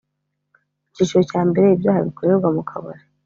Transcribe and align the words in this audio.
icyiciro 0.89 1.21
cya 1.29 1.41
mbere 1.49 1.65
ibyaha 1.75 2.05
bikorerwa 2.07 2.47
mukabari 2.55 3.01